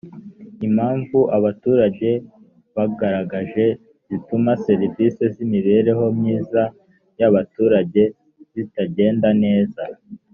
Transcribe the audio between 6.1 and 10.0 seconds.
myiza y abaturage zitagenda neza